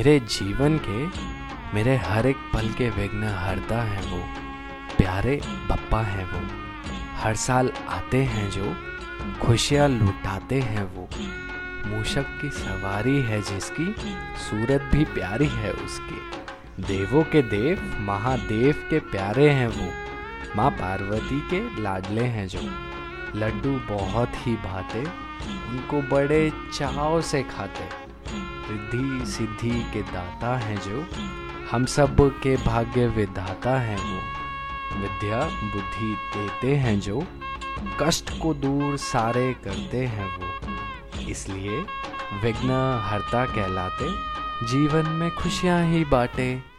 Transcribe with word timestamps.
मेरे 0.00 0.20
जीवन 0.20 0.80
के, 0.88 1.06
मेरे 1.74 1.96
हर 1.96 2.26
एक 2.26 2.36
पल 2.36 2.68
के 2.68 2.90
विघ्न 2.90 3.24
हरता 3.24 3.82
है 3.82 4.02
वो, 4.02 4.24
प्यारे 4.96 5.40
पप्पा 5.46 6.02
हैं 6.02 6.30
वो। 6.32 6.48
हर 7.16 7.34
साल 7.34 7.72
आते 7.88 8.16
हैं 8.16 8.50
जो, 8.50 8.76
खुशियाँ 9.42 9.88
लुटाते 9.88 10.60
हैं 10.60 10.84
वो। 10.84 11.08
मूषक 11.88 12.38
की 12.42 12.50
सवारी 12.50 13.22
है 13.22 13.42
जिसकी, 13.42 13.94
सूरत 14.36 14.80
भी 14.80 15.04
प्यारी 15.04 15.46
है 15.46 15.70
उसकी। 15.70 16.22
देवों 16.82 17.22
के 17.22 17.42
देव, 17.42 17.96
महादेव 18.00 18.86
के 18.90 18.98
प्यारे 18.98 19.50
हैं 19.50 19.68
वो। 19.68 19.92
माँ 20.56 20.70
पार्वती 20.70 21.40
के 21.40 21.82
लाडले 21.82 22.24
हैं 22.24 22.48
जो। 22.48 22.60
लड्डू 23.38 23.80
बहुत 23.96 24.30
ही 24.34 24.56
भाते, 24.56 25.00
उनको 25.68 26.02
बड़े 26.02 26.52
चाव 26.74 27.20
से 27.20 27.42
खाते। 27.42 28.09
रिद्धि 28.70 29.26
सिद्धि 29.30 29.80
के 29.80 30.02
दाता 30.02 30.58
हैं 30.58 30.80
जो। 30.80 31.06
हम 31.70 31.84
सब 31.84 32.16
के 32.42 32.56
भाग्य 32.56 33.06
विधाता 33.06 33.80
हैं 33.80 33.98
वो। 33.98 34.40
विद्या, 35.00 35.40
बुद्धि 35.44 36.16
देते 36.36 36.74
हैं 36.74 37.00
जो। 37.00 37.24
कष्ट 38.02 38.38
को 38.42 38.54
दूर 38.54 38.96
सारे 38.96 39.54
करते 39.64 40.06
हैं 40.06 40.38
वो। 40.38 40.50
इसलिए 41.30 41.86
विघ्न 42.42 43.00
हरता 43.04 43.44
कहलाते। 43.44 44.06
जीवन 44.66 45.06
में 45.06 45.30
खुशियाँ 45.30 45.84
ही 45.84 46.04
बांटे। 46.04 46.69